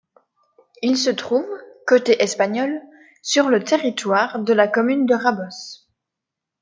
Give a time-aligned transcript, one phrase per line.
[0.81, 1.45] Il se trouve,
[1.85, 2.81] côté espagnol,
[3.21, 5.87] sur le territoire de la commune de Rabós.